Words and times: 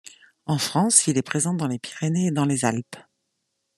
En 0.47 0.57
France 0.57 1.05
il 1.05 1.19
est 1.19 1.21
présent 1.21 1.53
dans 1.53 1.67
les 1.67 1.77
Pyrénées 1.77 2.25
et 2.25 2.31
dans 2.31 2.45
les 2.45 2.65
Alpes. 2.65 2.95